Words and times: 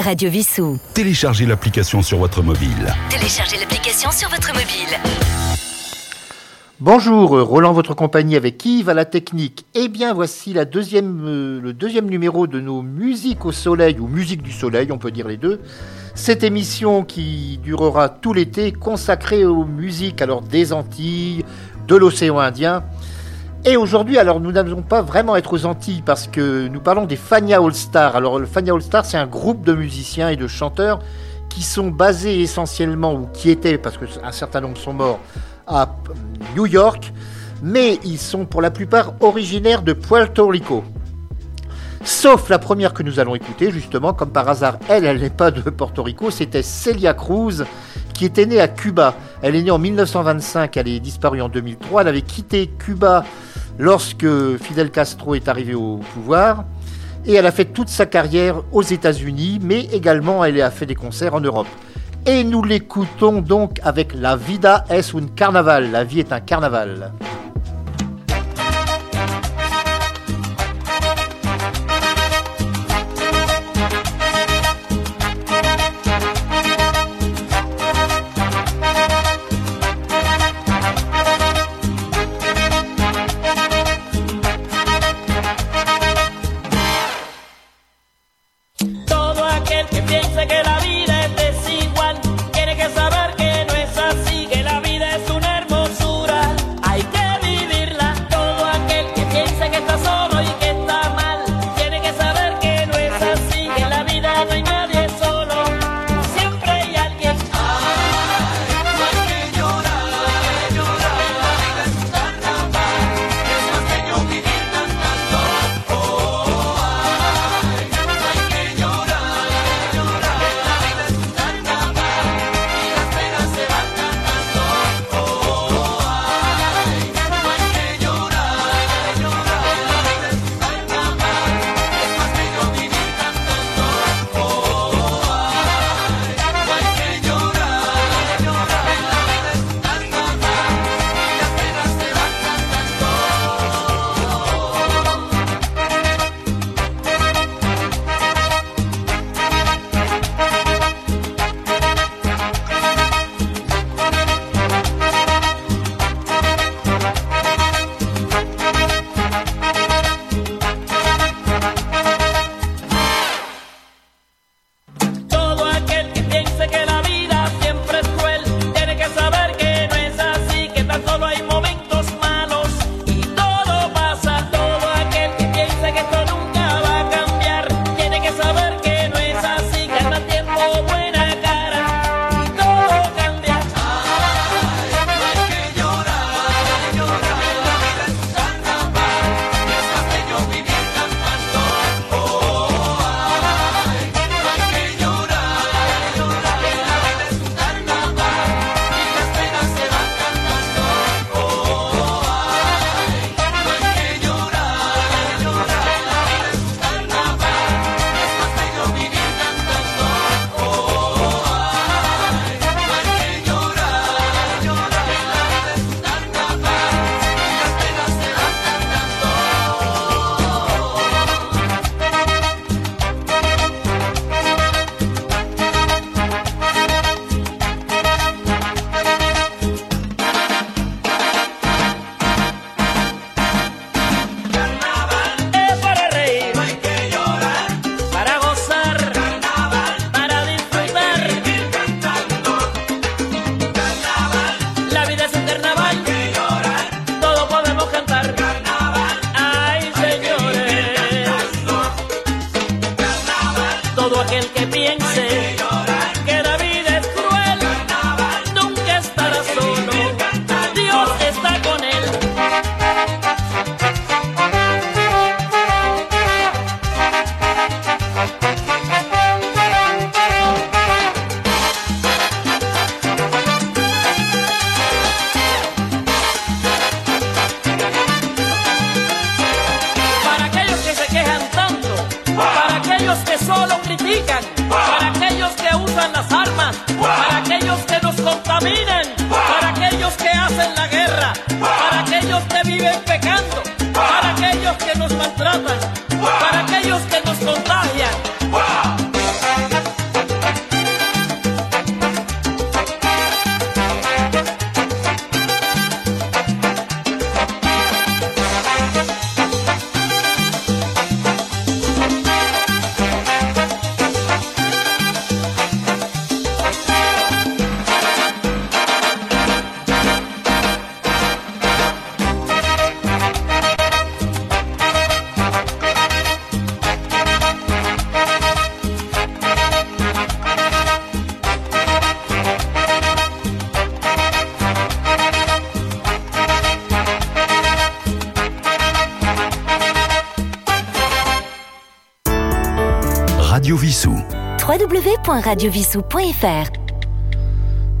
Radio 0.00 0.30
Vissou. 0.30 0.78
Téléchargez 0.94 1.46
l'application 1.46 2.02
sur 2.02 2.18
votre 2.18 2.42
mobile. 2.42 2.94
Téléchargez 3.10 3.58
l'application 3.58 4.10
sur 4.10 4.28
votre 4.30 4.48
mobile. 4.48 4.98
Bonjour, 6.80 7.38
Roland, 7.42 7.74
votre 7.74 7.94
compagnie 7.94 8.36
avec 8.36 8.64
Yves 8.64 8.88
à 8.88 8.94
la 8.94 9.04
technique. 9.04 9.66
Eh 9.74 9.88
bien, 9.88 10.14
voici 10.14 10.54
la 10.54 10.64
deuxième, 10.64 11.20
euh, 11.26 11.60
le 11.60 11.74
deuxième 11.74 12.08
numéro 12.08 12.46
de 12.46 12.58
nos 12.58 12.80
musiques 12.80 13.44
au 13.44 13.52
soleil, 13.52 13.98
ou 14.00 14.06
musique 14.06 14.42
du 14.42 14.52
soleil, 14.52 14.90
on 14.90 14.96
peut 14.96 15.10
dire 15.10 15.28
les 15.28 15.36
deux. 15.36 15.60
Cette 16.14 16.42
émission 16.42 17.04
qui 17.04 17.60
durera 17.62 18.08
tout 18.08 18.32
l'été, 18.32 18.72
consacrée 18.72 19.44
aux 19.44 19.66
musiques 19.66 20.22
alors 20.22 20.40
des 20.40 20.72
Antilles, 20.72 21.44
de 21.86 21.96
l'océan 21.96 22.38
Indien. 22.38 22.82
Et 23.66 23.76
aujourd'hui, 23.76 24.16
alors 24.16 24.40
nous 24.40 24.52
n'allons 24.52 24.80
pas 24.80 25.02
vraiment 25.02 25.36
être 25.36 25.52
aux 25.52 25.66
Antilles 25.66 26.02
parce 26.04 26.26
que 26.26 26.66
nous 26.68 26.80
parlons 26.80 27.04
des 27.04 27.16
Fania 27.16 27.58
All 27.58 27.74
Stars. 27.74 28.16
Alors 28.16 28.38
le 28.38 28.46
Fania 28.46 28.72
All 28.72 28.80
Stars, 28.80 29.04
c'est 29.04 29.18
un 29.18 29.26
groupe 29.26 29.66
de 29.66 29.74
musiciens 29.74 30.30
et 30.30 30.36
de 30.36 30.46
chanteurs 30.46 31.00
qui 31.50 31.62
sont 31.62 31.88
basés 31.88 32.40
essentiellement, 32.40 33.12
ou 33.12 33.28
qui 33.34 33.50
étaient, 33.50 33.76
parce 33.76 33.98
qu'un 33.98 34.32
certain 34.32 34.60
nombre 34.62 34.78
sont 34.78 34.94
morts, 34.94 35.18
à 35.66 35.94
New 36.56 36.66
York, 36.66 37.12
mais 37.62 37.98
ils 38.04 38.18
sont 38.18 38.46
pour 38.46 38.62
la 38.62 38.70
plupart 38.70 39.12
originaires 39.20 39.82
de 39.82 39.92
Puerto 39.92 40.46
Rico. 40.46 40.84
Sauf 42.02 42.48
la 42.48 42.58
première 42.58 42.94
que 42.94 43.02
nous 43.02 43.20
allons 43.20 43.34
écouter, 43.34 43.70
justement, 43.70 44.14
comme 44.14 44.30
par 44.30 44.48
hasard, 44.48 44.78
elle, 44.88 45.04
elle 45.04 45.20
n'est 45.20 45.28
pas 45.28 45.50
de 45.50 45.60
Porto 45.68 46.02
Rico, 46.02 46.30
c'était 46.30 46.62
Celia 46.62 47.12
Cruz, 47.12 47.64
qui 48.14 48.24
était 48.24 48.46
née 48.46 48.60
à 48.60 48.68
Cuba. 48.68 49.14
Elle 49.42 49.54
est 49.54 49.62
née 49.62 49.70
en 49.70 49.78
1925, 49.78 50.76
elle 50.78 50.88
est 50.88 51.00
disparue 51.00 51.42
en 51.42 51.50
2003, 51.50 52.02
elle 52.02 52.08
avait 52.08 52.22
quitté 52.22 52.68
Cuba 52.78 53.24
lorsque 53.78 54.26
Fidel 54.58 54.90
Castro 54.90 55.34
est 55.34 55.48
arrivé 55.48 55.74
au 55.74 55.98
pouvoir. 56.14 56.64
Et 57.26 57.34
elle 57.34 57.46
a 57.46 57.52
fait 57.52 57.66
toute 57.66 57.88
sa 57.88 58.06
carrière 58.06 58.62
aux 58.72 58.82
États-Unis, 58.82 59.58
mais 59.62 59.84
également 59.92 60.44
elle 60.44 60.60
a 60.62 60.70
fait 60.70 60.86
des 60.86 60.94
concerts 60.94 61.34
en 61.34 61.40
Europe. 61.40 61.68
Et 62.26 62.44
nous 62.44 62.62
l'écoutons 62.62 63.40
donc 63.40 63.80
avec 63.82 64.14
La 64.14 64.36
vida 64.36 64.84
es 64.90 65.14
un 65.14 65.26
carnaval. 65.34 65.90
La 65.90 66.04
vie 66.04 66.20
est 66.20 66.32
un 66.32 66.40
carnaval. 66.40 67.12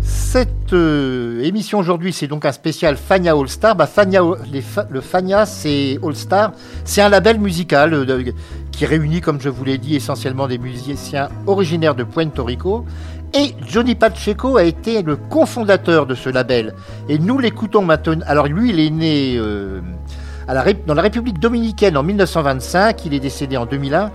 Cette 0.00 0.72
euh, 0.72 1.42
émission 1.42 1.80
aujourd'hui, 1.80 2.12
c'est 2.12 2.28
donc 2.28 2.44
un 2.44 2.52
spécial 2.52 2.96
Fania 2.96 3.32
All 3.32 3.48
Star. 3.48 3.74
Bah, 3.74 3.88
Fania, 3.88 4.22
le 4.22 5.00
Fania, 5.00 5.44
c'est 5.44 5.98
All 6.04 6.14
Star. 6.14 6.52
C'est 6.84 7.02
un 7.02 7.08
label 7.08 7.40
musical 7.40 7.94
euh, 7.94 8.22
qui 8.70 8.86
réunit, 8.86 9.20
comme 9.20 9.40
je 9.40 9.48
vous 9.48 9.64
l'ai 9.64 9.76
dit, 9.76 9.96
essentiellement 9.96 10.46
des 10.46 10.58
musiciens 10.58 11.30
originaires 11.48 11.96
de 11.96 12.04
Puerto 12.04 12.44
Rico. 12.44 12.84
Et 13.34 13.56
Johnny 13.66 13.96
Pacheco 13.96 14.56
a 14.56 14.62
été 14.62 15.02
le 15.02 15.16
cofondateur 15.16 16.06
de 16.06 16.14
ce 16.14 16.28
label. 16.28 16.74
Et 17.08 17.18
nous 17.18 17.40
l'écoutons 17.40 17.82
maintenant. 17.82 18.24
Alors 18.28 18.46
lui, 18.46 18.70
il 18.70 18.78
est 18.78 18.90
né 18.90 19.36
euh, 19.36 19.80
dans 20.86 20.94
la 20.94 21.02
République 21.02 21.38
dominicaine 21.38 21.96
en 21.96 22.02
1925. 22.02 23.04
Il 23.06 23.14
est 23.14 23.20
décédé 23.20 23.56
en 23.56 23.66
2001. 23.66 24.10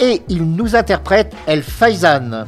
Et 0.00 0.22
il 0.28 0.44
nous 0.44 0.76
interprète 0.76 1.34
El 1.46 1.62
Faizan. 1.62 2.44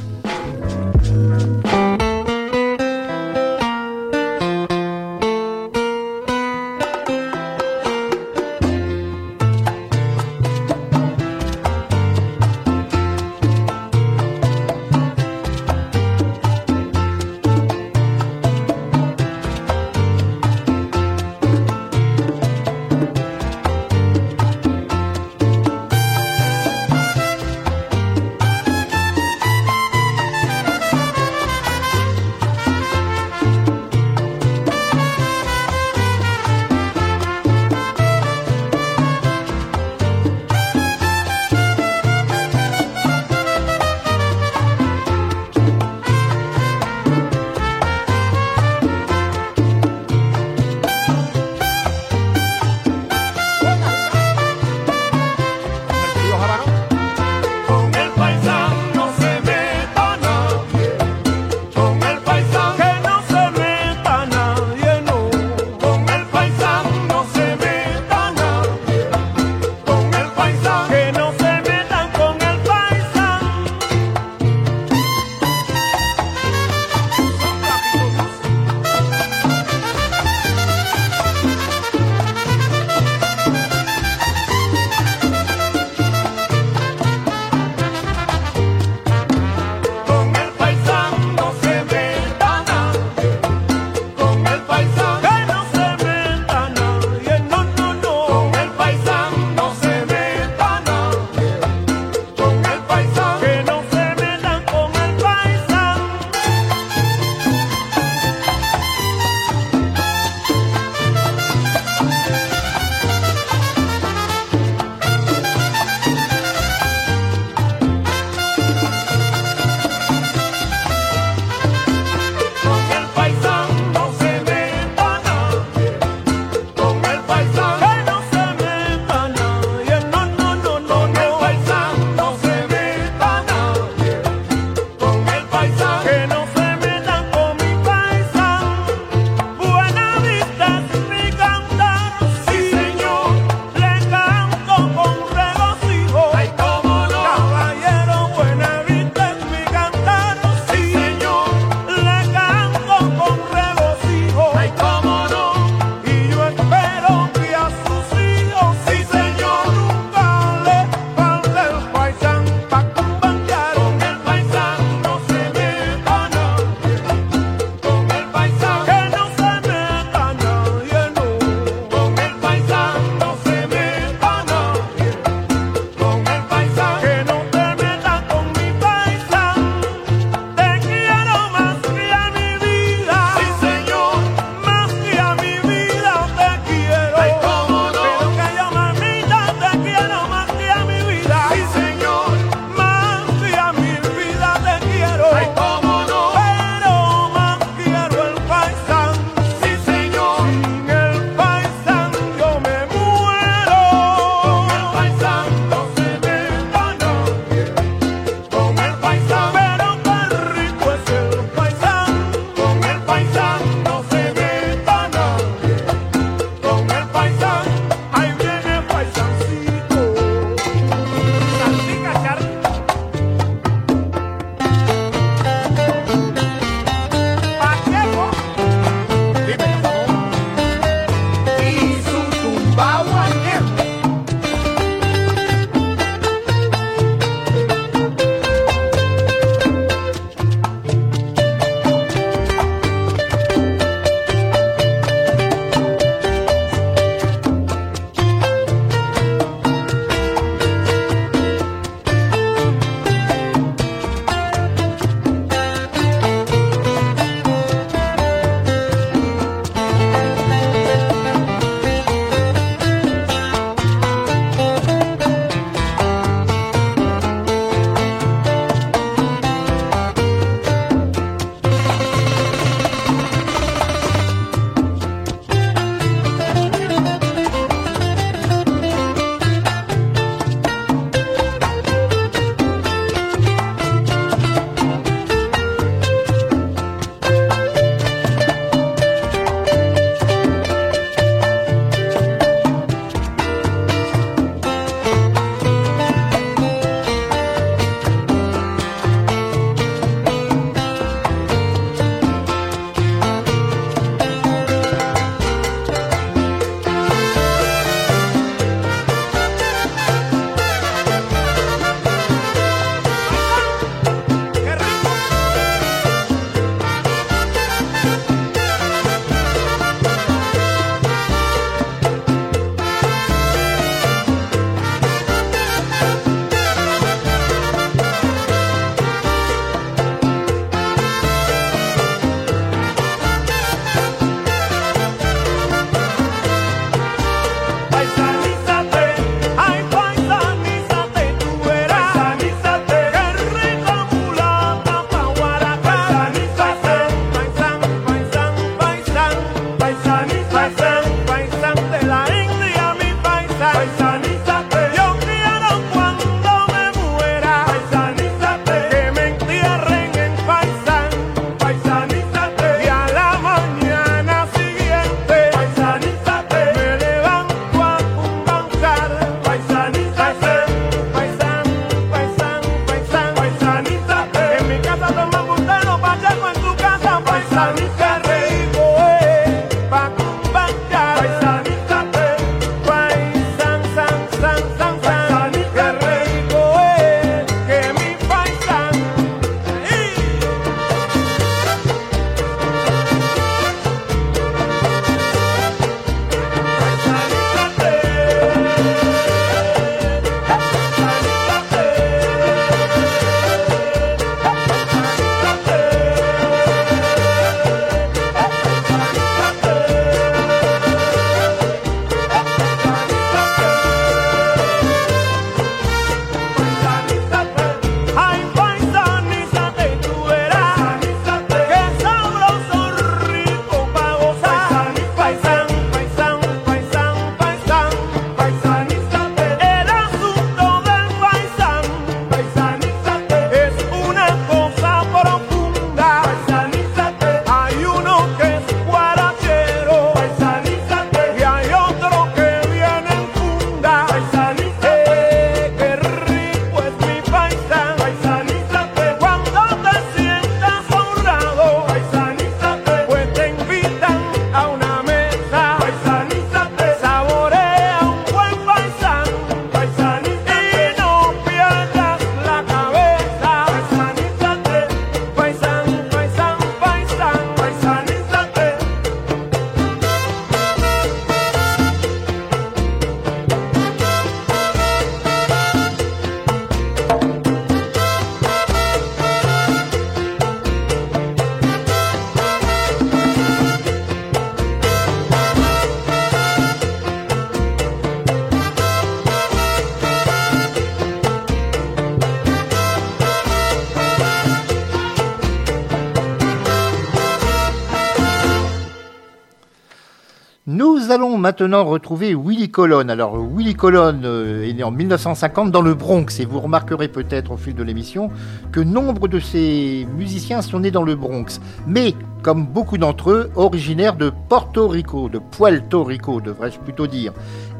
Maintenant 501.48 501.82
retrouver 501.86 502.34
Willy 502.34 502.68
Colon. 502.68 503.08
Alors 503.08 503.38
Willy 503.38 503.74
Colon 503.74 504.20
euh, 504.22 504.68
est 504.68 504.74
né 504.74 504.82
en 504.82 504.90
1950 504.90 505.70
dans 505.70 505.80
le 505.80 505.94
Bronx 505.94 506.26
et 506.40 506.44
vous 506.44 506.60
remarquerez 506.60 507.08
peut-être 507.08 507.52
au 507.52 507.56
fil 507.56 507.74
de 507.74 507.82
l'émission 507.82 508.30
que 508.70 508.80
nombre 508.80 509.28
de 509.28 509.40
ces 509.40 510.06
musiciens 510.14 510.60
sont 510.60 510.80
nés 510.80 510.90
dans 510.90 511.04
le 511.04 511.16
Bronx. 511.16 511.58
Mais 511.86 512.14
comme 512.42 512.66
beaucoup 512.66 512.98
d'entre 512.98 513.30
eux, 513.30 513.50
originaires 513.56 514.16
de 514.16 514.30
Porto 514.50 514.88
Rico, 514.88 515.30
de 515.30 515.38
Puerto 515.38 516.04
Rico 516.04 516.42
devrais-je 516.42 516.78
plutôt 516.80 517.06
dire. 517.06 517.32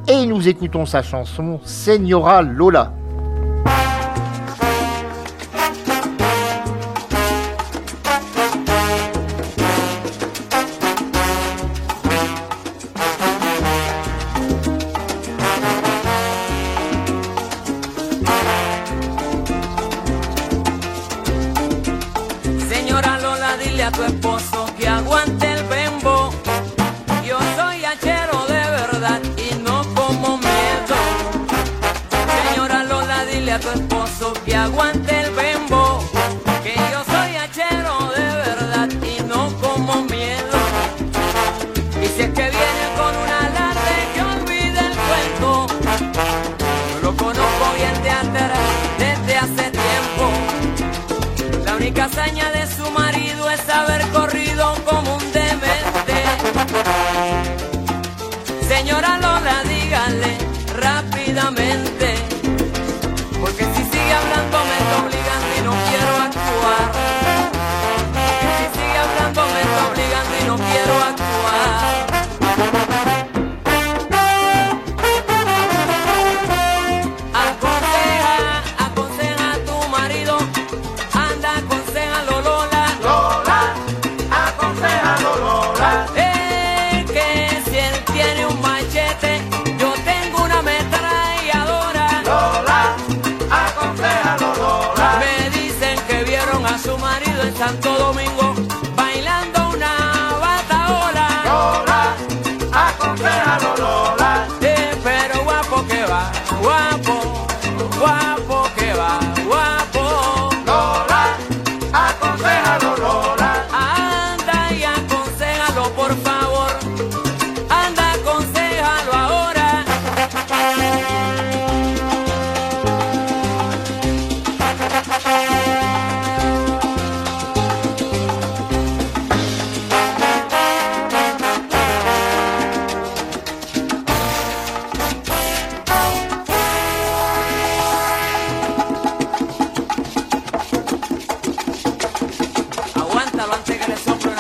Et 0.09 0.25
nous 0.25 0.49
écoutons 0.49 0.87
sa 0.87 1.03
chanson 1.03 1.61
Señora 1.63 2.41
Lola. 2.41 2.95
señora 58.99 59.19
Lola, 59.19 59.63
dígale 59.63 60.37
rápidamente, 60.75 62.15
porque 63.41 63.65
si 63.65 63.83
sigue 63.85 64.13
hablando 64.13 64.59
me 64.65 64.79
está 64.79 64.97
obligando 65.05 65.49
y 65.57 65.61
no 65.63 65.73
quiero 65.89 66.17
actuar. 66.27 66.93
Porque 68.13 68.51
si 68.59 68.79
sigue 68.79 68.99
hablando 68.99 69.47
me 69.55 69.61
está 69.61 69.89
obligando 69.89 70.33
y 70.41 70.45
no 70.47 70.57
quiero 70.57 70.95
actuar. 71.11 72.18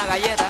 Radio 0.08 0.47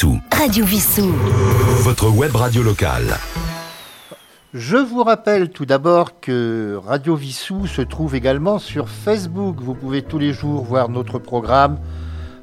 Vissou. 0.00 0.18
Radio 0.32 0.64
Vissou. 0.64 1.12
Votre 1.82 2.08
web 2.08 2.34
radio 2.34 2.62
locale. 2.62 3.18
Je 4.54 4.78
vous 4.78 5.02
rappelle 5.02 5.50
tout 5.50 5.66
d'abord 5.66 6.20
que 6.20 6.80
Radio 6.86 7.16
Vissou 7.16 7.66
se 7.66 7.82
trouve 7.82 8.14
également 8.14 8.58
sur 8.58 8.88
Facebook. 8.88 9.56
Vous 9.60 9.74
pouvez 9.74 10.00
tous 10.00 10.18
les 10.18 10.32
jours 10.32 10.64
voir 10.64 10.88
notre 10.88 11.18
programme, 11.18 11.78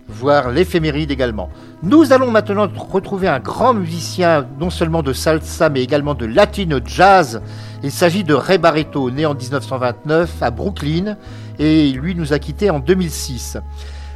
voir 0.07 0.51
l'éphéméride 0.51 1.09
également. 1.09 1.49
Nous 1.81 2.13
allons 2.13 2.29
maintenant 2.29 2.69
retrouver 2.77 3.27
un 3.27 3.39
grand 3.39 3.73
musicien, 3.73 4.45
non 4.59 4.69
seulement 4.69 5.01
de 5.01 5.13
salsa, 5.13 5.69
mais 5.69 5.81
également 5.81 6.13
de 6.13 6.27
latino 6.27 6.77
jazz. 6.85 7.41
Il 7.81 7.91
s'agit 7.91 8.23
de 8.23 8.35
Ray 8.35 8.59
Barreto, 8.59 9.09
né 9.09 9.25
en 9.25 9.33
1929 9.33 10.43
à 10.43 10.51
Brooklyn, 10.51 11.17
et 11.57 11.89
lui 11.89 12.13
nous 12.13 12.33
a 12.33 12.39
quittés 12.39 12.69
en 12.69 12.77
2006. 12.77 13.57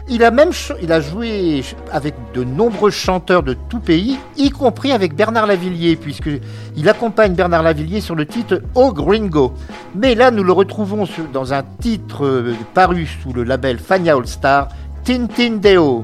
Il 0.10 0.24
a 0.24 0.32
même 0.32 0.52
joué 0.52 1.64
avec 1.92 2.16
de 2.34 2.44
nombreux 2.44 2.90
chanteurs 2.90 3.44
de 3.44 3.56
tout 3.70 3.80
pays, 3.80 4.18
y 4.38 4.50
compris 4.50 4.92
avec 4.92 5.16
Bernard 5.16 5.46
Lavillier, 5.46 5.96
puisque 5.96 6.30
il 6.76 6.90
accompagne 6.90 7.34
Bernard 7.34 7.64
Lavillier 7.64 8.02
sur 8.02 8.16
le 8.16 8.26
titre 8.26 8.62
Oh 8.76 8.92
Gringo. 8.92 9.54
Mais 9.96 10.16
là, 10.16 10.32
nous 10.32 10.44
le 10.44 10.52
retrouvons 10.52 11.08
dans 11.32 11.54
un 11.54 11.64
titre 11.80 12.26
euh, 12.26 12.56
paru 12.74 13.08
sous 13.22 13.34
le 13.34 13.44
label 13.44 13.78
Fania 13.78 14.16
All 14.16 14.28
Star, 14.28 14.70
Tintin 15.04 15.58
Deo. 15.62 16.04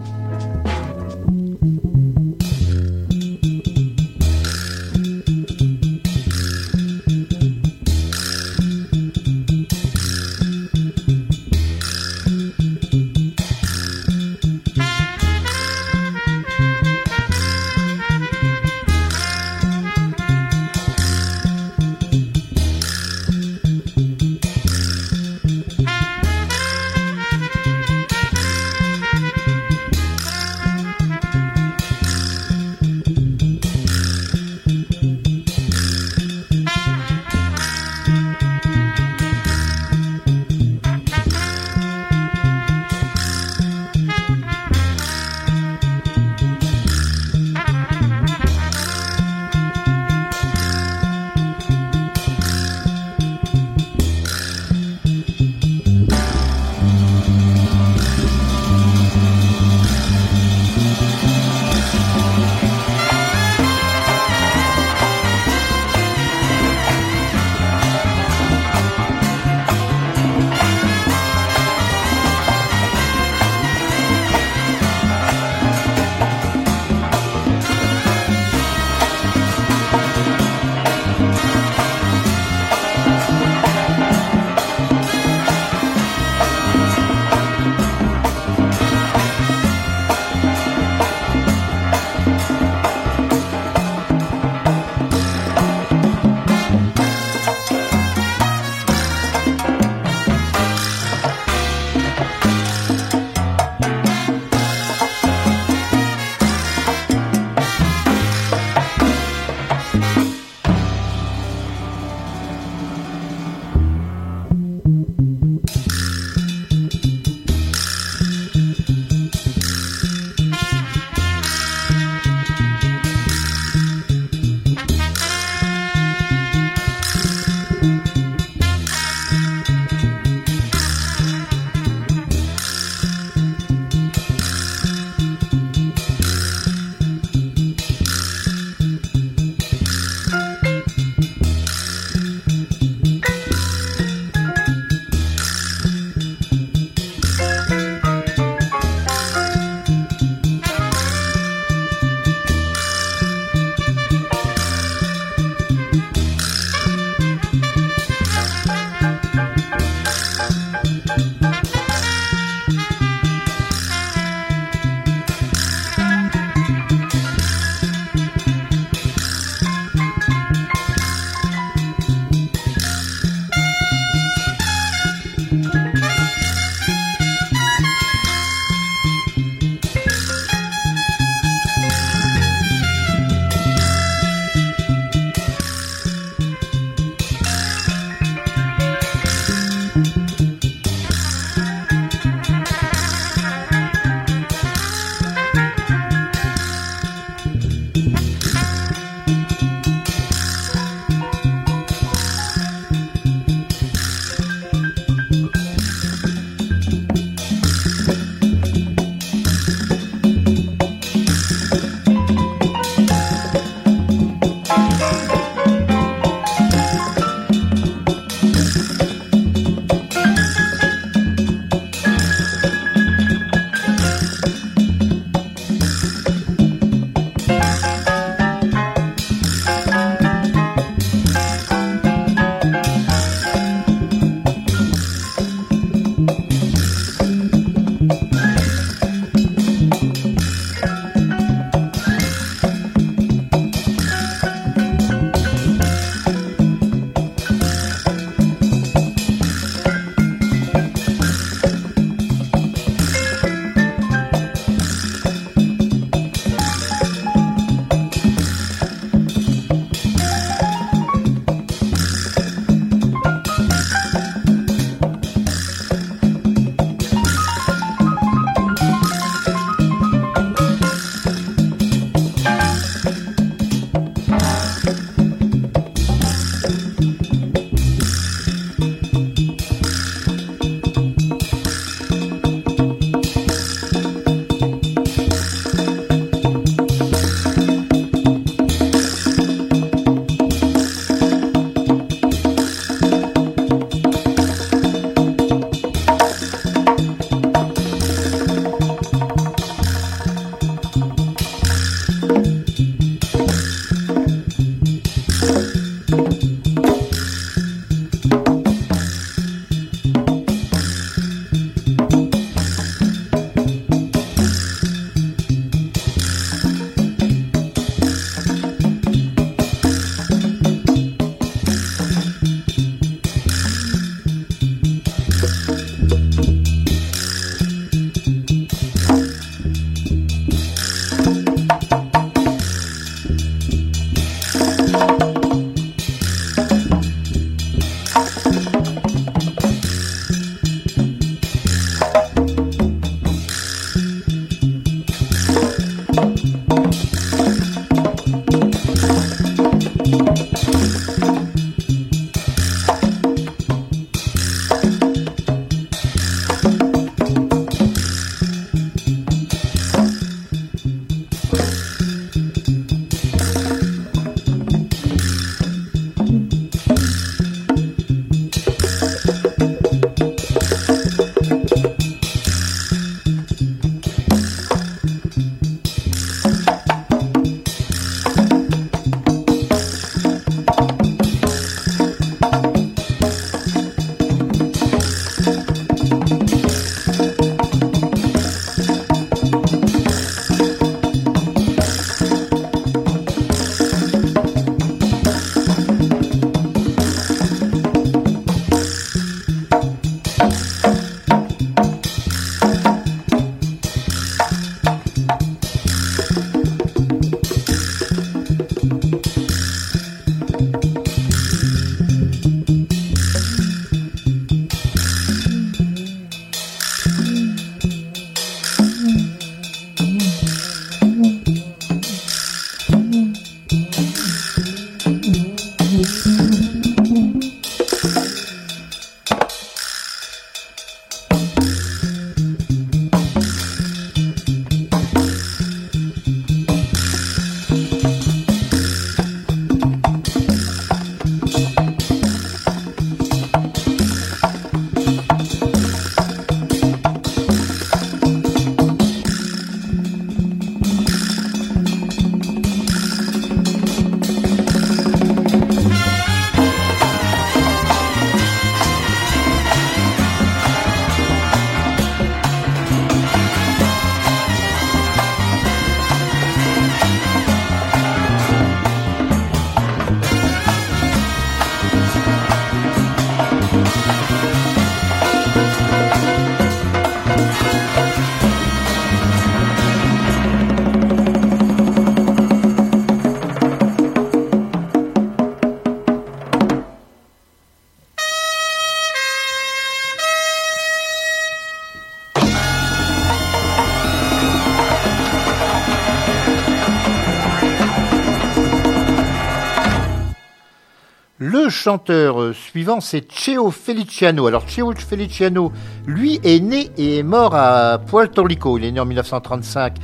Chanteur 501.88 502.42
euh, 502.42 502.52
suivant, 502.52 503.00
c'est 503.00 503.32
Cheo 503.32 503.72
Feliciano. 503.72 504.46
Alors, 504.46 504.68
Cheo 504.68 504.94
Feliciano, 504.94 505.72
lui, 506.06 506.38
est 506.44 506.60
né 506.60 506.90
et 506.98 507.20
est 507.20 507.24
mort 507.24 507.56
à 507.56 507.98
Puerto 507.98 508.44
Rico. 508.44 508.78
Il 508.78 508.84
est 508.84 508.92
né 508.92 509.00
en 509.00 509.06
1935, 509.06 509.96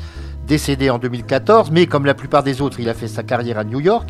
décédé 0.48 0.90
en 0.90 0.98
2014, 0.98 1.72
mais 1.72 1.86
comme 1.86 2.06
la 2.06 2.14
plupart 2.14 2.42
des 2.42 2.62
autres, 2.62 2.80
il 2.80 2.88
a 2.88 2.94
fait 2.94 3.10
sa 3.10 3.24
carrière 3.24 3.58
à 3.58 3.66
New 3.66 3.82
York. 3.82 4.08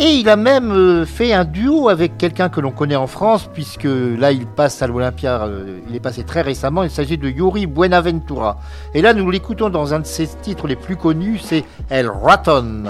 Et 0.00 0.14
il 0.14 0.28
a 0.28 0.34
même 0.34 0.72
euh, 0.72 1.06
fait 1.06 1.32
un 1.32 1.44
duo 1.44 1.88
avec 1.90 2.18
quelqu'un 2.18 2.48
que 2.48 2.60
l'on 2.60 2.72
connaît 2.72 2.96
en 2.96 3.06
France, 3.06 3.48
puisque 3.54 3.86
là 3.86 4.32
il 4.32 4.44
passe 4.44 4.82
à 4.82 4.88
l'Olympia, 4.88 5.44
euh, 5.44 5.78
il 5.88 5.94
est 5.94 6.00
passé 6.00 6.24
très 6.24 6.42
récemment, 6.42 6.82
il 6.82 6.90
s'agit 6.90 7.18
de 7.18 7.28
Yuri 7.28 7.68
Buenaventura. 7.68 8.58
Et 8.94 9.00
là 9.00 9.14
nous 9.14 9.30
l'écoutons 9.30 9.70
dans 9.70 9.94
un 9.94 10.00
de 10.00 10.06
ses 10.06 10.26
titres 10.26 10.66
les 10.66 10.74
plus 10.74 10.96
connus, 10.96 11.38
c'est 11.38 11.62
El 11.88 12.08
Raton. 12.08 12.82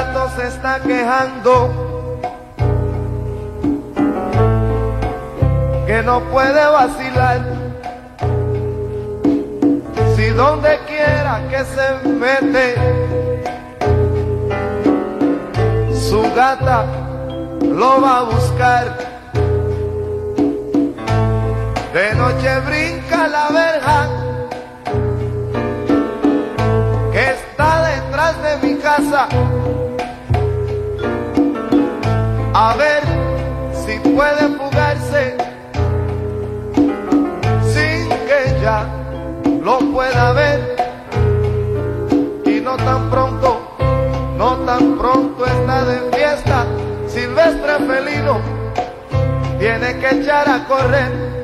Gato 0.00 0.30
se 0.34 0.48
está 0.48 0.80
quejando 0.80 1.52
que 5.86 6.02
no 6.02 6.20
puede 6.30 6.64
vacilar. 6.78 7.40
Si 10.16 10.26
donde 10.30 10.78
quiera 10.86 11.42
que 11.50 11.64
se 11.74 12.08
mete, 12.08 12.66
su 16.08 16.22
gata 16.34 16.86
lo 17.62 18.00
va 18.00 18.18
a 18.18 18.22
buscar. 18.22 18.86
De 21.92 22.14
noche 22.14 22.50
brinca 22.70 23.28
la 23.28 23.48
verja 23.50 24.08
que 27.12 27.30
está 27.30 27.70
detrás 27.90 28.34
de 28.42 28.66
mi 28.66 28.74
casa. 28.78 29.28
A 32.62 32.76
ver 32.76 33.02
si 33.72 33.98
puede 34.10 34.48
fugarse 34.58 35.34
sin 37.72 38.08
que 38.26 38.50
ella 38.50 38.84
lo 39.64 39.78
pueda 39.78 40.32
ver. 40.32 40.76
Y 42.44 42.60
no 42.60 42.76
tan 42.76 43.08
pronto, 43.08 43.62
no 44.36 44.56
tan 44.66 44.98
pronto 44.98 45.46
está 45.46 45.84
de 45.86 46.14
fiesta. 46.14 46.66
Silvestre 47.08 47.78
felino 47.88 48.42
tiene 49.58 49.98
que 49.98 50.20
echar 50.20 50.46
a 50.46 50.62
correr. 50.66 51.42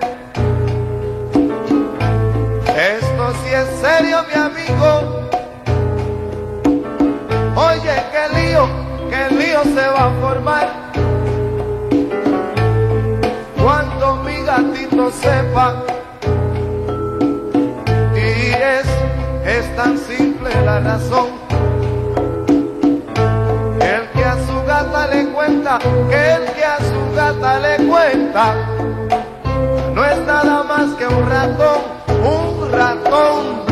Esto 2.76 3.33
sí 3.42 3.55
es 3.55 3.68
serio, 3.81 4.18
mi 4.29 4.38
amigo. 4.38 4.90
Oye, 7.57 8.05
qué 8.12 8.38
lío, 8.38 8.68
qué 9.09 9.35
lío 9.35 9.62
se 9.62 9.88
va 9.88 10.09
a 10.09 10.11
formar. 10.20 10.86
Gatito 14.46 15.11
sepa. 15.11 15.82
Y 18.14 18.52
es, 18.52 18.87
es 19.44 19.76
tan 19.76 19.98
simple 19.98 20.50
la 20.64 20.78
razón. 20.80 21.26
El 23.80 24.02
que 24.14 24.24
a 24.24 24.37
su 24.46 24.56
gata 24.66 25.09
le 25.09 25.26
cuenta, 25.32 25.78
que 26.09 26.32
el 26.37 26.44
que 26.52 26.64
a 26.64 26.78
su 26.78 27.14
gata 27.14 27.59
le 27.59 27.87
cuenta, 27.87 28.54
no 29.94 30.04
es 30.04 30.18
nada 30.26 30.62
más 30.62 30.94
que 30.94 31.06
un 31.06 31.28
ratón, 31.28 31.80
un 32.22 32.72
ratón. 32.72 33.65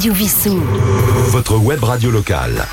Radio 0.00 0.14
Vissou. 0.14 0.58
Votre 1.26 1.58
web 1.58 1.84
radio 1.84 2.10
locale. 2.10 2.64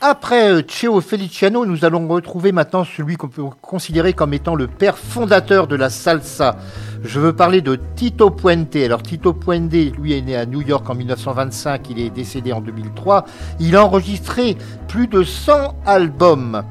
Après 0.00 0.52
euh, 0.52 0.62
Cheo 0.68 1.00
Feliciano, 1.00 1.66
nous 1.66 1.84
allons 1.84 2.06
retrouver 2.06 2.52
maintenant 2.52 2.84
celui 2.84 3.16
qu'on 3.16 3.26
peut 3.26 3.42
considérer 3.60 4.12
comme 4.12 4.32
étant 4.32 4.54
le 4.54 4.68
père 4.68 4.98
fondateur 4.98 5.66
de 5.66 5.74
la 5.74 5.90
salsa. 5.90 6.54
Je 7.02 7.18
veux 7.18 7.32
parler 7.32 7.60
de 7.60 7.76
Tito 7.96 8.30
Puente. 8.30 8.76
Alors 8.76 9.02
Tito 9.02 9.32
Puente, 9.32 9.72
lui, 9.72 10.12
est 10.12 10.22
né 10.22 10.36
à 10.36 10.46
New 10.46 10.62
York 10.62 10.88
en 10.88 10.94
1925, 10.94 11.90
il 11.90 11.98
est 11.98 12.10
décédé 12.10 12.52
en 12.52 12.60
2003. 12.60 13.24
Il 13.58 13.74
a 13.74 13.84
enregistré 13.84 14.56
plus 14.86 15.08
de 15.08 15.24
100 15.24 15.74
albums. 15.84 16.62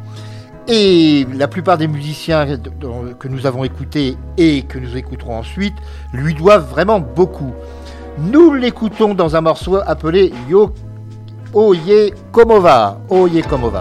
Et 0.70 1.28
la 1.34 1.50
plupart 1.50 1.78
des 1.78 1.90
musiciens 1.90 2.58
que 3.20 3.28
nous 3.28 3.46
avons 3.46 3.66
écoutés 3.66 4.16
et 4.38 4.62
que 4.62 4.80
nous 4.80 4.96
écouterons 4.96 5.40
ensuite 5.40 5.76
lui 6.14 6.36
doivent 6.36 6.70
vraiment 6.70 7.02
beaucoup. 7.02 7.54
Nous 8.22 8.54
l'écoutons 8.54 9.16
dans 9.16 9.36
un 9.36 9.42
morceau 9.42 9.78
appelé 9.84 10.32
Yo 10.48 10.72
Oye 11.54 12.14
Como 12.32 12.60
va, 12.60 13.00
Oye 13.10 13.42
Como 13.42 13.72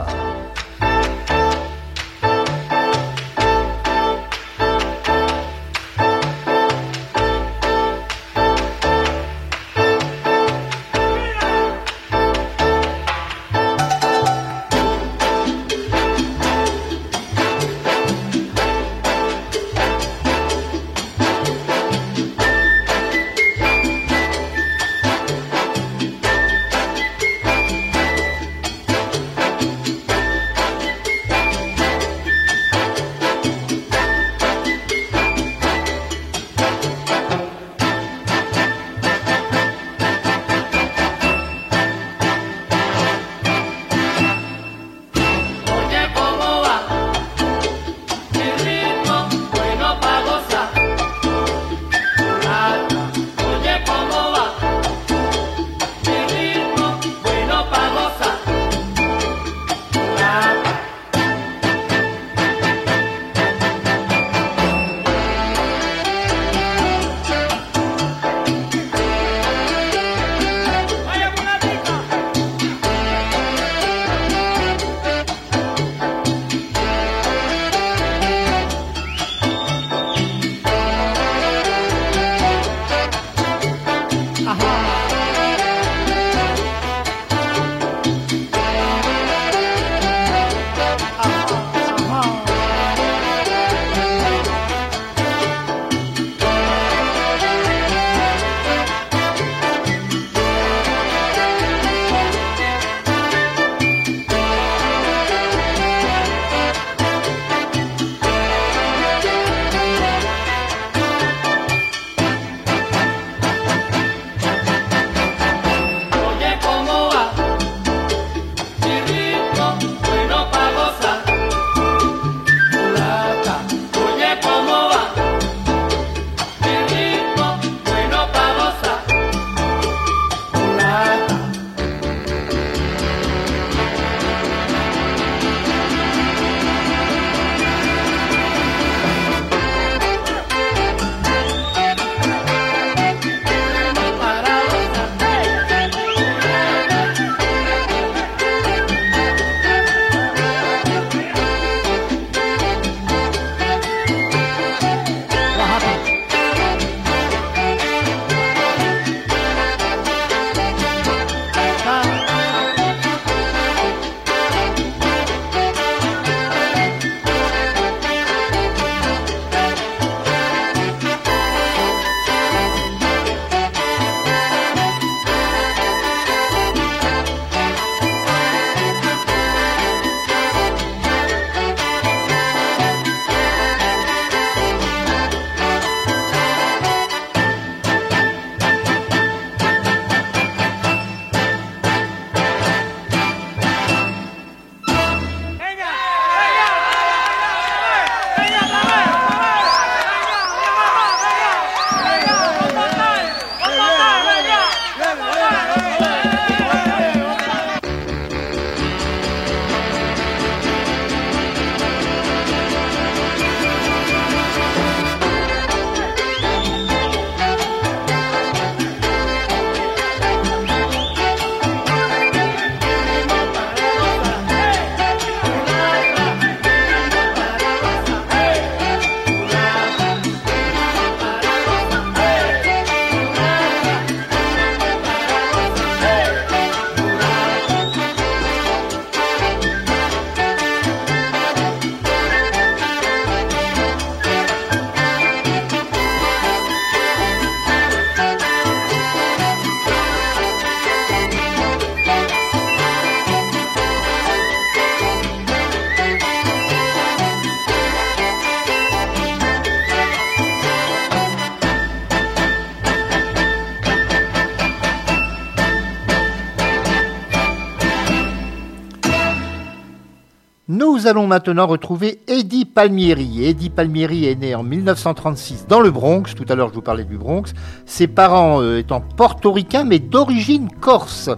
Nous 271.00 271.06
allons 271.06 271.26
maintenant 271.26 271.66
retrouver 271.66 272.20
Eddie 272.28 272.66
Palmieri. 272.66 273.46
Eddie 273.46 273.70
Palmieri 273.70 274.26
est 274.26 274.34
né 274.34 274.54
en 274.54 274.62
1936 274.62 275.64
dans 275.66 275.80
le 275.80 275.90
Bronx. 275.90 276.34
Tout 276.34 276.44
à 276.46 276.54
l'heure, 276.54 276.68
je 276.68 276.74
vous 276.74 276.82
parlais 276.82 277.04
du 277.04 277.16
Bronx. 277.16 277.54
Ses 277.86 278.06
parents 278.06 278.60
euh, 278.60 278.80
étant 278.80 279.00
portoricains, 279.00 279.84
mais 279.84 279.98
d'origine 279.98 280.68
corse. 280.78 281.30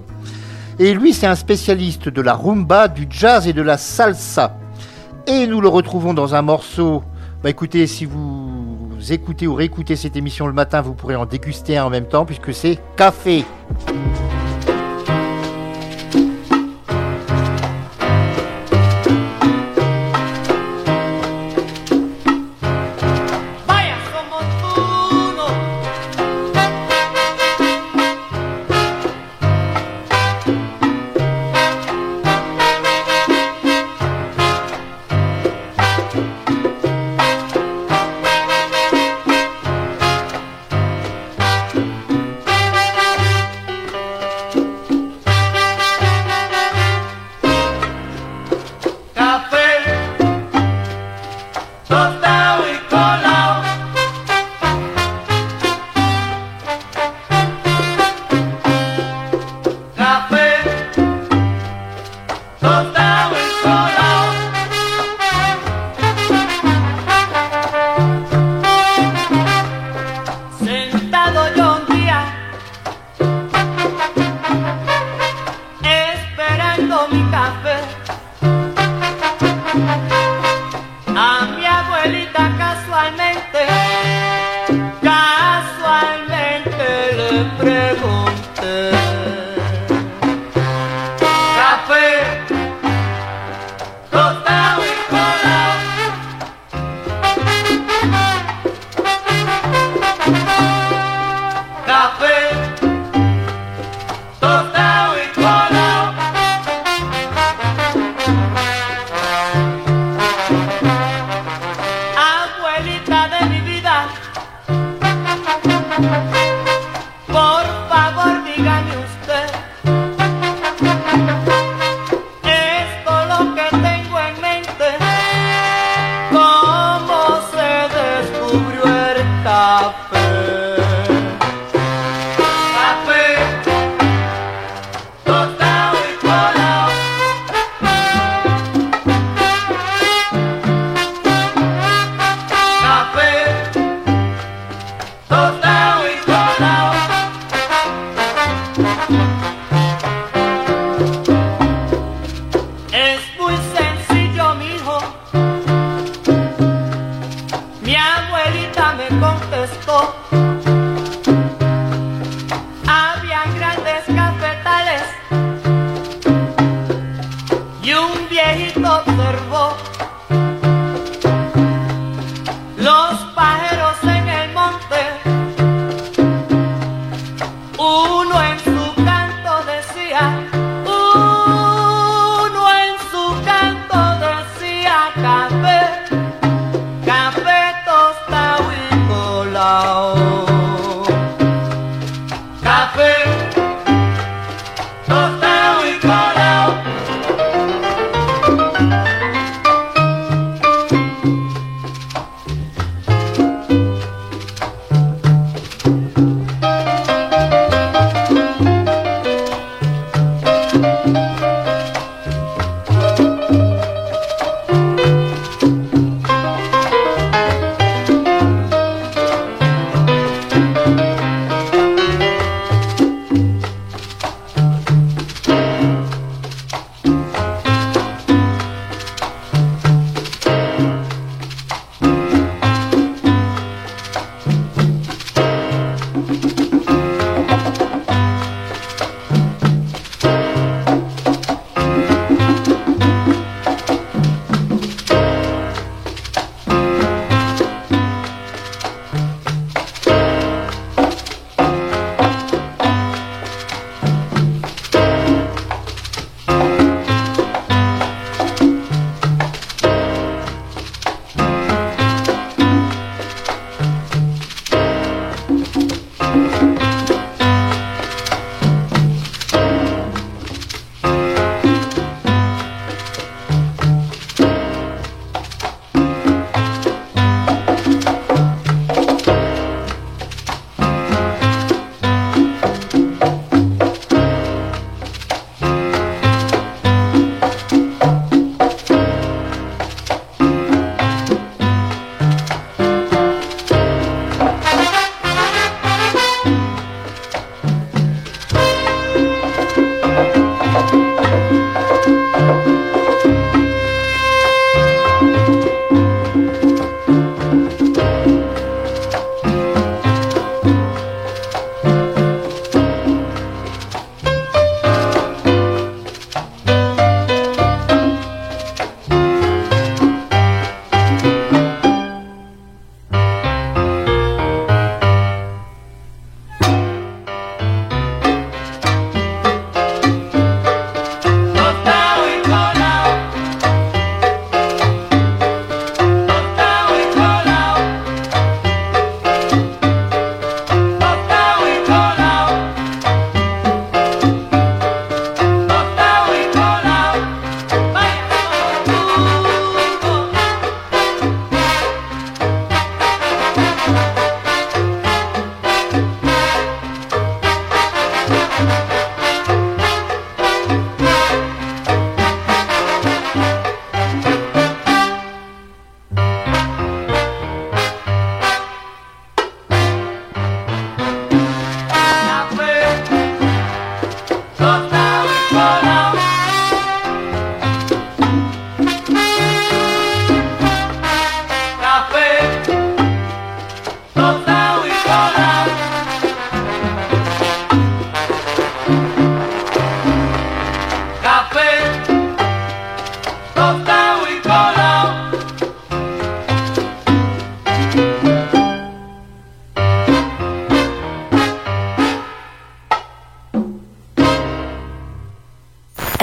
Et 0.80 0.92
lui, 0.94 1.12
c'est 1.12 1.28
un 1.28 1.36
spécialiste 1.36 2.08
de 2.08 2.20
la 2.20 2.34
rumba, 2.34 2.88
du 2.88 3.06
jazz 3.08 3.46
et 3.46 3.52
de 3.52 3.62
la 3.62 3.78
salsa. 3.78 4.56
Et 5.28 5.46
nous 5.46 5.60
le 5.60 5.68
retrouvons 5.68 6.12
dans 6.12 6.34
un 6.34 6.42
morceau. 6.42 7.04
Bah 7.44 7.50
écoutez, 7.50 7.86
si 7.86 8.04
vous 8.04 8.90
écoutez 9.10 9.46
ou 9.46 9.54
réécoutez 9.54 9.94
cette 9.94 10.16
émission 10.16 10.48
le 10.48 10.54
matin, 10.54 10.80
vous 10.80 10.94
pourrez 10.94 11.14
en 11.14 11.24
déguster 11.24 11.78
un 11.78 11.84
en 11.84 11.90
même 11.90 12.08
temps, 12.08 12.24
puisque 12.24 12.52
c'est 12.52 12.80
Café. 12.96 13.44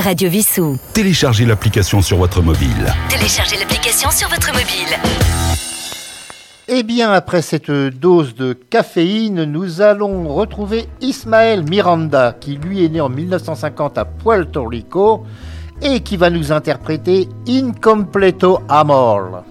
Radio 0.10 0.28
Vissou. 0.28 0.76
Téléchargez 0.92 1.46
l'application 1.46 2.02
sur 2.02 2.18
votre 2.18 2.42
mobile. 2.42 2.92
Téléchargez 3.10 3.58
l'application 3.58 4.10
sur 4.10 4.28
votre 4.28 4.48
mobile. 4.48 4.98
Eh 6.68 6.82
bien, 6.82 7.12
après 7.12 7.44
cette 7.44 7.70
dose 7.70 8.34
de 8.34 8.54
caféine, 8.54 9.44
nous 9.44 9.82
allons 9.82 10.28
retrouver 10.34 10.88
Ismaël 11.00 11.64
Miranda, 11.70 12.36
qui 12.40 12.56
lui 12.56 12.84
est 12.84 12.90
né 12.90 13.00
en 13.00 13.10
1950 13.10 14.00
à 14.00 14.06
Puerto 14.06 14.66
Rico 14.66 15.28
et 15.84 16.00
qui 16.00 16.18
va 16.18 16.32
nous 16.32 16.52
interpréter 16.52 17.30
Incompleto 17.48 18.62
Amor. 18.68 19.44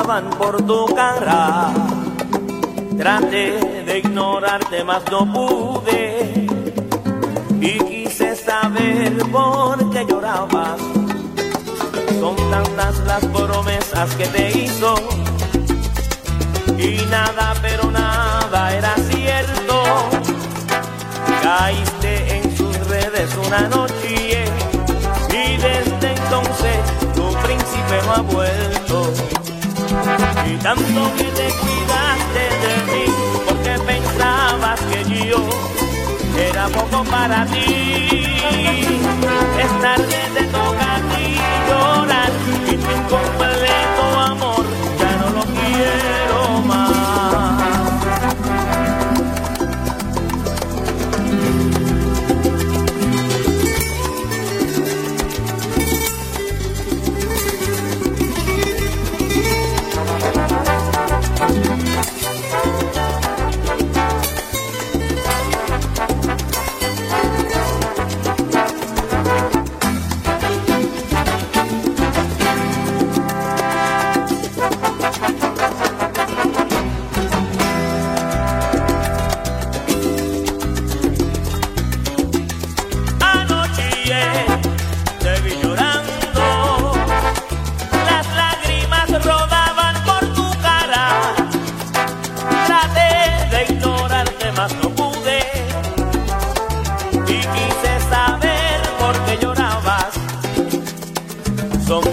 Rodaban 0.00 0.30
por 0.30 0.62
tu 0.62 0.86
cara. 0.94 1.72
Traté 2.96 3.82
de 3.84 3.98
ignorarte, 3.98 4.84
mas 4.84 5.02
no 5.10 5.20
pude. 5.32 6.46
Y 7.60 7.78
quise 7.78 8.36
saber 8.36 9.18
por 9.30 9.90
qué 9.90 10.04
llorabas. 10.06 10.80
Son 12.18 12.36
tantas 12.50 12.98
las 13.06 13.24
promesas 13.26 14.14
que 14.16 14.26
te 14.26 14.58
hizo. 14.58 14.94
Y 16.78 17.04
nada, 17.10 17.54
pero 17.62 17.90
nada 17.90 18.74
era 18.74 18.94
cierto. 19.10 19.82
Caíste 21.42 22.36
en 22.36 22.56
sus 22.56 22.76
redes 22.88 23.30
una 23.46 23.68
noche 23.68 24.44
y 25.32 25.56
desde 25.56 26.12
entonces 26.12 26.78
tu 27.14 27.32
príncipe 27.42 28.00
no 28.06 28.12
ha 28.12 28.20
vuelto. 28.22 29.39
Y 30.50 30.56
tanto 30.56 31.14
que 31.16 31.24
te 31.24 31.48
cuidaste 31.60 32.42
de 32.64 32.74
mí 32.90 33.04
porque 33.46 33.78
pensabas 33.86 34.80
que 34.80 35.26
yo 35.26 35.48
era 36.36 36.66
poco 36.68 37.04
para 37.04 37.46
ti. 37.46 38.26
Es 39.62 39.80
tarde 39.80 40.18
te 40.34 40.42
toca 40.46 40.96
a 40.96 41.00
ti 41.10 41.36
llorar 41.68 42.30
y 42.66 42.76
tu 42.76 42.90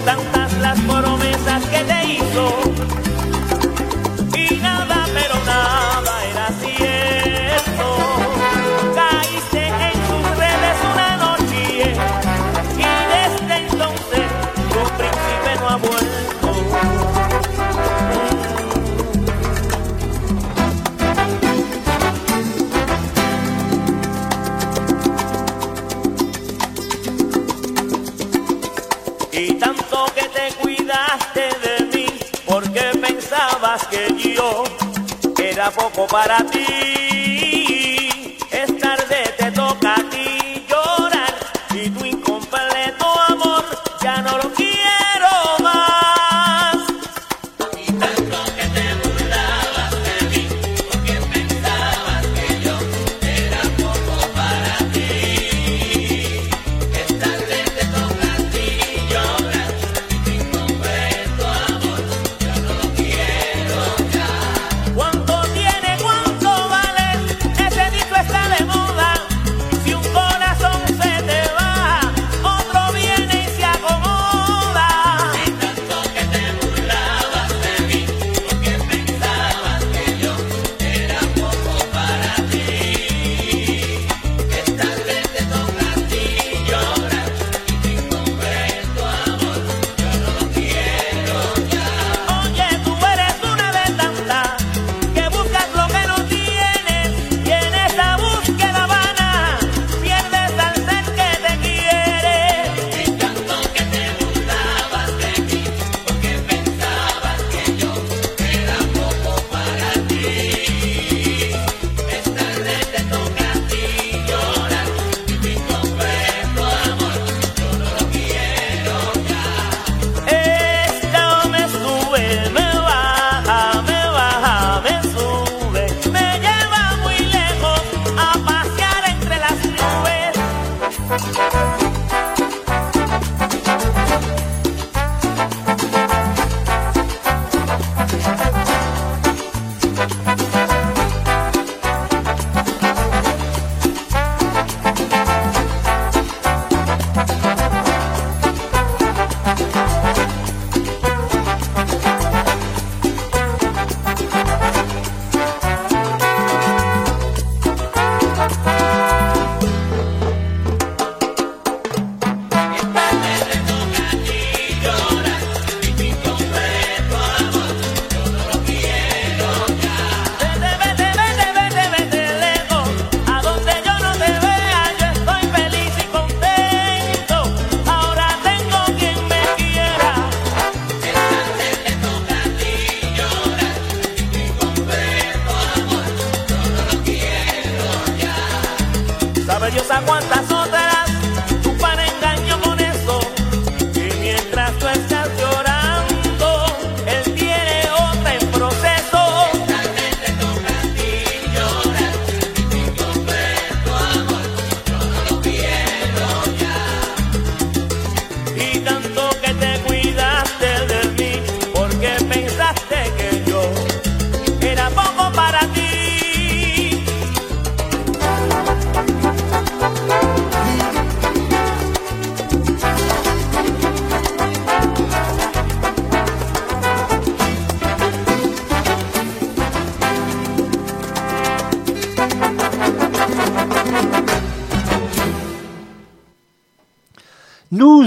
Son 0.08 0.37
era 35.58 35.70
poco 35.72 36.06
para 36.06 36.38
ti. 36.52 37.07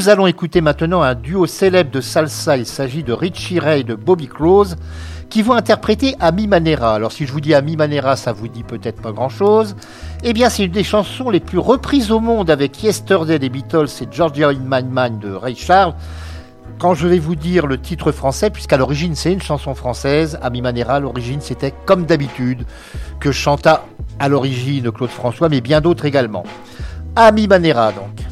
Nous 0.02 0.10
allons 0.10 0.26
écouter 0.26 0.62
maintenant 0.62 1.04
un 1.04 1.14
duo 1.14 1.46
célèbre 1.46 1.92
de 1.92 2.02
salsa. 2.02 2.58
Il 2.58 2.66
s'agit 2.66 3.04
de 3.04 3.14
Richie 3.14 3.60
Ray 3.60 3.82
et 3.82 3.84
de 3.84 3.94
Bobby 3.94 4.28
Close 4.28 4.76
qui 5.30 5.44
vont 5.44 5.54
interpréter 5.54 6.16
Ami 6.20 6.48
Manera. 6.48 6.96
Alors 6.96 7.12
si 7.12 7.28
je 7.28 7.32
vous 7.32 7.40
dis 7.40 7.54
Ami 7.54 7.76
Manera, 7.76 8.16
ça 8.16 8.32
vous 8.32 8.48
dit 8.48 8.64
peut-être 8.64 9.00
pas 9.00 9.12
grand-chose. 9.12 9.76
Eh 10.24 10.34
bien, 10.34 10.50
c'est 10.50 10.66
une 10.66 10.72
des 10.72 10.84
chansons 10.84 11.30
les 11.30 11.40
plus 11.40 11.60
reprises 11.60 12.10
au 12.10 12.20
monde 12.20 12.50
avec 12.50 12.82
Yesterday 12.82 13.38
des 13.38 13.50
Beatles 13.50 13.90
et 14.02 14.08
Georgia 14.10 14.50
in 14.50 14.64
My 14.66 14.84
Mind 14.84 15.20
de 15.20 15.34
Ray 15.34 15.56
Charles. 15.56 15.94
Quand 16.80 16.96
je 16.96 17.08
vais 17.08 17.20
vous 17.20 17.36
dire 17.36 17.68
le 17.68 17.80
titre 17.80 18.12
français, 18.12 18.50
puisqu'à 18.50 18.78
l'origine 18.78 19.14
c'est 19.14 19.32
une 19.32 19.42
chanson 19.44 19.76
française, 19.76 20.40
Ami 20.42 20.64
Manera, 20.64 20.96
à 20.96 21.00
l'origine 21.00 21.42
c'était 21.42 21.76
comme 21.86 22.08
d'habitude, 22.08 22.66
que 23.20 23.32
chanta 23.32 23.86
à 24.18 24.30
l'origine 24.30 24.90
Claude 24.92 25.12
François, 25.12 25.48
mais 25.48 25.62
bien 25.62 25.80
d'autres 25.80 26.06
également. 26.06 26.44
Ami 27.16 27.46
Manera 27.48 27.92
donc. 27.92 28.31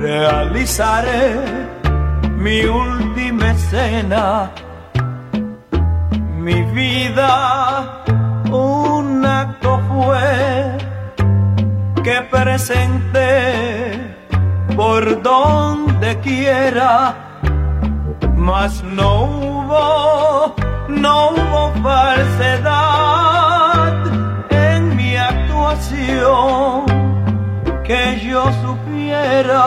Realizaré 0.00 1.36
mi 2.36 2.64
última 2.64 3.52
escena, 3.52 4.50
mi 6.38 6.62
vida 6.62 8.02
un 8.50 9.24
acto 9.24 9.80
fue 9.88 10.76
que 12.02 12.22
presenté 12.30 14.16
por 14.76 15.22
donde 15.22 16.18
quiera, 16.20 17.14
mas 18.36 18.82
no 18.82 19.24
hubo, 19.24 20.54
no 20.88 21.30
hubo 21.30 21.72
falsedad 21.82 22.76
en 24.50 24.96
mi 24.96 25.16
actuación 25.16 26.85
que 27.86 28.20
yo 28.20 28.42
supiera 28.62 29.62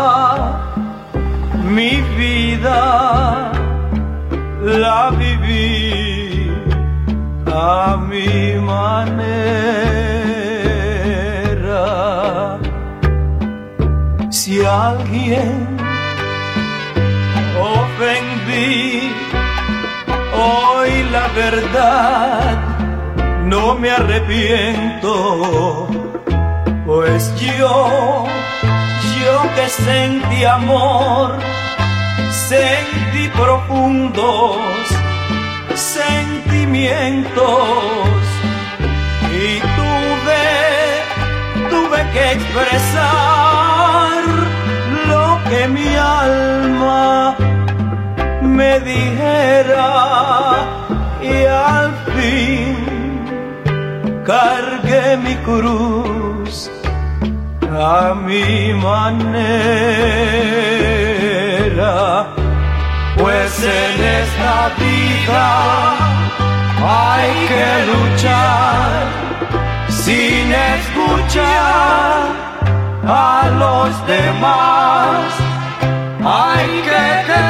mi 1.63 2.01
vida 2.17 3.51
la 4.61 5.11
viví 5.11 6.51
a 7.47 7.97
mi 8.09 8.55
manera. 8.55 9.80
Si 14.30 14.65
alguien 14.65 15.78
ofendí 17.57 19.13
hoy 20.36 20.91
la 21.11 21.28
verdad 21.30 22.57
no 23.45 23.76
me 23.76 23.89
arrepiento 23.91 25.88
pues 26.89 27.23
yo 27.35 28.25
yo 29.21 29.35
que 29.55 29.65
sentí 29.69 30.43
amor 30.43 31.37
sentí 32.31 33.27
profundos 33.37 34.57
sentimientos 35.75 37.43
y 39.45 39.59
tuve 39.77 40.45
tuve 41.69 41.99
que 42.13 42.23
expresar 42.31 44.23
lo 45.11 45.25
que 45.47 45.67
mi 45.67 45.95
alma 45.95 47.35
me 48.41 48.79
dijera 48.79 49.87
y 51.21 51.45
al 51.45 51.93
fin 52.15 52.75
cargué 54.25 55.17
mi 55.17 55.35
cruz 55.47 56.18
a 57.76 58.15
mi 58.15 58.74
manera 58.74 59.20
pues 63.17 63.63
en 63.63 64.03
esta 64.22 64.70
vida 64.80 65.47
hay 66.82 67.32
que 67.51 67.70
luchar 67.91 69.20
sin 69.89 70.51
escuchar 70.51 72.20
a 73.05 73.49
los 73.57 74.07
demás. 74.07 75.34
Hay 76.24 76.67
que 76.88 77.48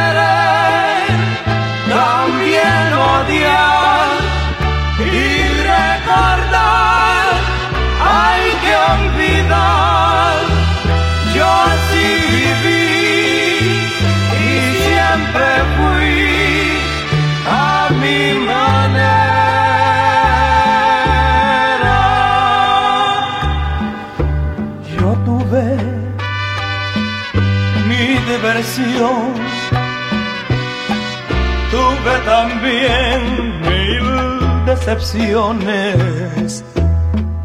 también 32.30 33.20
mil 33.62 34.66
decepciones 34.66 36.64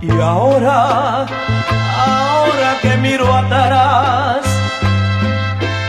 y 0.00 0.10
ahora, 0.20 1.26
ahora 2.06 2.70
que 2.82 2.96
miro 2.98 3.26
atrás, 3.34 4.44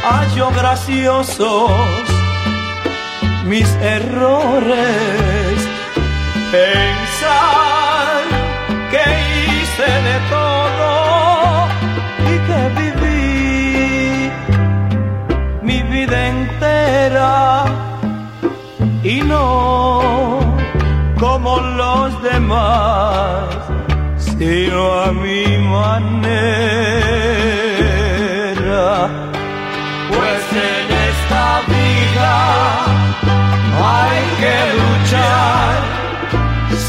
hallo 0.10 0.50
graciosos 0.52 2.06
mis 3.46 3.70
errores. 3.98 5.58
Pensar 6.52 8.24
que 8.92 9.04
hice 9.44 9.90
de 10.08 10.18
todo 10.30 10.55
como 21.20 21.60
los 21.60 22.22
demás, 22.24 23.46
sino 24.18 25.02
a 25.02 25.12
mi 25.12 25.58
manera. 25.58 25.96
Pues 30.10 30.44
en 30.52 30.88
esta 31.10 31.62
vida 31.68 32.34
hay 33.94 34.22
que 34.42 34.58
luchar 34.82 35.74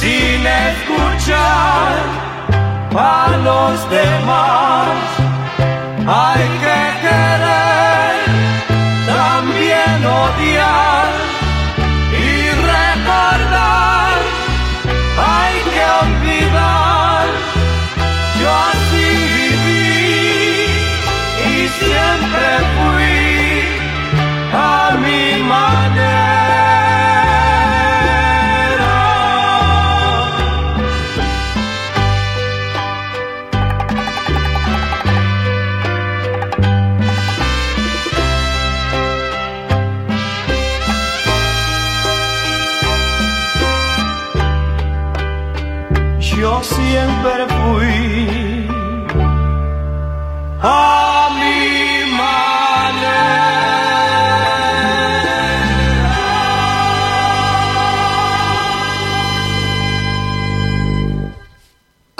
sin 0.00 0.40
escuchar 0.68 1.94
a 2.96 3.36
los 3.44 3.74
demás. 3.90 4.96
Hay 6.08 6.44
que 6.62 6.80
querer, 7.02 8.14
también 9.06 9.98
odiar 10.06 11.15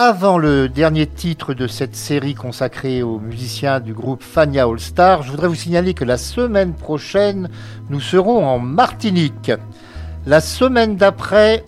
avant 0.07 0.39
le 0.39 0.69
dernier 0.69 1.09
titre 1.09 1.53
de 1.53 1.67
cette 1.67 1.97
série 1.97 2.35
consacrée 2.35 3.03
aux 3.03 3.19
musiciens 3.19 3.81
du 3.81 3.93
groupe 3.93 4.23
Fania 4.23 4.63
All 4.63 4.79
Star, 4.79 5.25
je 5.25 5.33
voudrais 5.33 5.49
vous 5.49 5.57
signaler 5.57 5.95
que 5.95 6.05
la 6.05 6.17
semaine 6.17 6.75
prochaine, 6.75 7.49
nous 7.91 7.99
serons 7.99 8.47
en 8.47 8.61
Martinique. 8.61 9.51
La 10.25 10.41
semaine 10.41 10.95
d'après, 10.95 11.65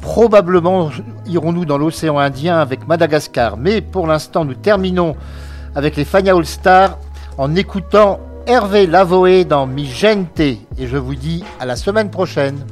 probablement 0.00 0.90
irons-nous 1.26 1.64
dans 1.64 1.78
l'océan 1.78 2.20
Indien 2.20 2.60
avec 2.60 2.86
Madagascar. 2.86 3.56
Mais 3.56 3.80
pour 3.80 4.06
l'instant, 4.06 4.44
nous 4.44 4.54
terminons 4.54 5.16
avec 5.74 5.96
les 5.96 6.04
Fania 6.04 6.36
All 6.36 6.46
Star 6.46 6.96
en 7.38 7.56
écoutant 7.56 8.20
Hervé 8.46 8.86
Lavoé 8.86 9.44
dans 9.44 9.66
Mi 9.66 9.86
Gente. 9.86 10.38
Et 10.38 10.60
je 10.78 10.96
vous 10.96 11.16
dis 11.16 11.42
à 11.58 11.66
la 11.66 11.74
semaine 11.74 12.08
prochaine. 12.08 12.64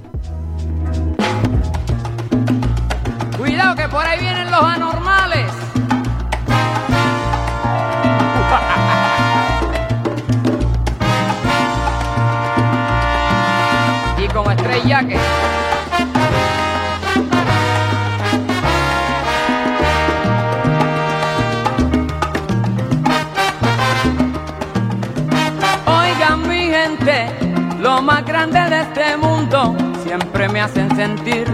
Grande 28.29 28.61
de 28.61 28.81
este 28.83 29.16
mundo 29.16 29.74
siempre 30.05 30.49
me 30.51 30.61
hacen 30.61 30.95
sentir 30.95 31.49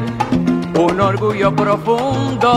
un 0.77 1.01
orgullo 1.01 1.55
profundo. 1.55 2.51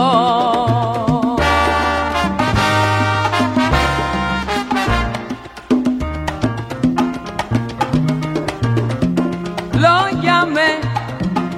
Lo 9.74 10.08
llamé, 10.20 10.80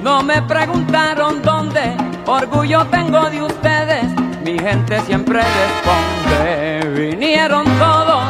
no 0.03 0.21
me 0.21 0.41
preguntaron 0.43 1.41
dónde, 1.41 1.97
orgullo 2.27 2.85
tengo 2.85 3.27
de 3.31 3.41
ustedes, 3.41 4.05
mi 4.45 4.59
gente 4.59 5.01
siempre 5.01 5.39
responde. 5.41 7.09
Vinieron 7.09 7.65
todos 7.79 8.23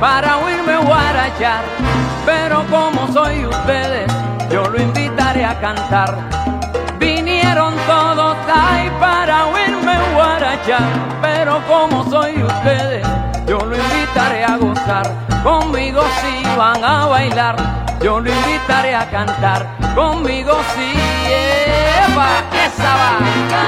para 0.00 0.38
oírme 0.38 0.76
guarachar, 0.76 1.64
pero 2.56 2.70
como 2.70 3.12
soy 3.12 3.44
ustedes, 3.44 4.10
yo 4.50 4.64
lo 4.64 4.80
invitaré 4.80 5.44
a 5.44 5.60
cantar. 5.60 6.16
Vinieron 6.98 7.74
todos 7.86 8.36
ahí 8.48 8.90
para 8.98 9.46
oírme 9.46 9.94
guarachar, 10.14 10.82
pero 11.20 11.60
como 11.66 12.08
soy 12.08 12.42
ustedes, 12.42 13.06
yo 13.46 13.58
lo 13.58 13.76
invitaré 13.76 14.44
a 14.44 14.56
gozar, 14.56 15.06
conmigo 15.42 16.02
si 16.22 16.56
van 16.56 16.82
a 16.82 17.06
bailar, 17.06 17.56
yo 18.00 18.20
lo 18.20 18.30
invitaré 18.30 18.94
a 18.94 19.10
cantar, 19.10 19.66
conmigo 19.94 20.56
si 20.74 20.92
Eva, 21.28 22.42
esa 22.64 22.96
va. 22.96 23.66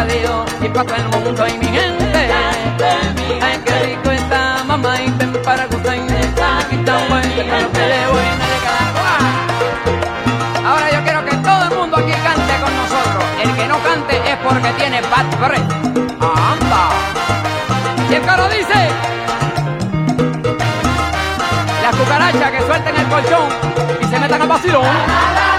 A 0.00 0.64
y 0.64 0.68
para 0.68 0.86
todo 0.86 0.96
el 0.96 1.24
mundo 1.24 1.46
y 1.46 1.58
mi 1.58 1.66
gente. 1.66 2.30
Ay, 3.42 3.60
qué 3.64 3.72
rico 3.84 4.10
está 4.10 4.64
mamá 4.64 5.00
y 5.00 5.10
ven 5.10 5.32
para 5.44 5.66
gozar. 5.66 5.94
Aquí 5.94 6.76
está 6.76 6.98
un 6.98 7.08
buen 7.08 7.22
que 7.22 7.44
le 7.44 8.06
voy 8.08 8.24
a 8.24 8.38
Ahora 10.68 10.90
yo 10.90 11.02
quiero 11.04 11.24
que 11.24 11.36
todo 11.36 11.64
el 11.64 11.76
mundo 11.78 11.96
aquí 11.98 12.12
cante 12.12 12.54
con 12.62 12.76
nosotros. 12.76 13.24
El 13.42 13.50
que 13.56 13.66
no 13.66 13.78
cante 13.82 14.16
es 14.30 14.36
porque 14.38 14.70
tiene 14.78 15.00
bad 15.02 15.26
breath. 15.38 15.72
¡Anda! 16.20 16.88
Y 18.08 18.14
el 18.14 18.22
coro 18.22 18.48
dice... 18.48 18.88
Las 21.82 21.96
cucarachas 21.96 22.50
que 22.52 22.60
suelten 22.62 22.96
el 22.96 23.06
colchón 23.06 23.48
y 24.00 24.04
se 24.06 24.18
metan 24.18 24.42
al 24.42 24.48
vacilón. 24.48 25.49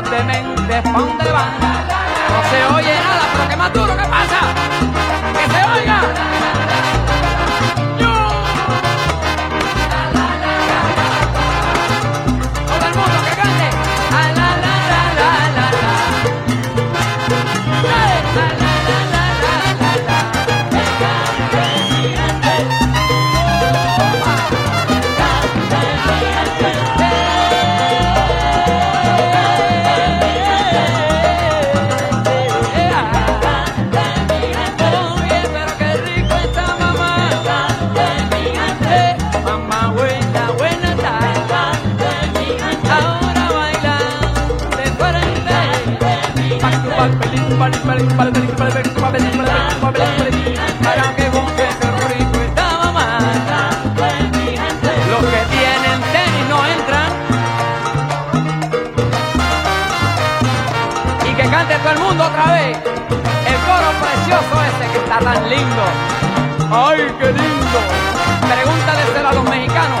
Los 0.00 0.10
dementes, 0.10 0.82
¿pa' 0.82 1.00
dónde 1.00 1.32
van? 1.32 1.58
No 1.60 2.50
se 2.50 2.74
oye 2.76 2.94
nada, 2.94 3.26
pero 3.32 3.48
que 3.48 3.56
más 3.56 3.72
duro, 3.72 3.96
¿qué 3.96 4.04
pasa? 4.04 4.77
Tan 65.20 65.48
lindo. 65.48 65.82
¡Ay, 66.70 67.06
qué 67.18 67.26
lindo! 67.26 67.78
Pregúntale 68.48 69.26
a 69.28 69.32
los 69.32 69.44
mexicanos. 69.44 70.00